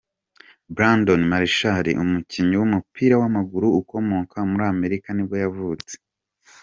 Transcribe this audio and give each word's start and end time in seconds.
Brandon 0.75 1.21
Marshall, 1.31 1.85
umukinnyi 2.03 2.55
w’umupira 2.57 3.13
w’amaguru 3.21 3.67
ukomoka 3.79 4.35
muri 4.49 4.63
Amerika 4.73 5.07
nibwo 5.13 5.35
yavutse. 5.43 5.93